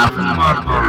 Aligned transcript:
Anasını 0.00 0.38
var. 0.38 0.79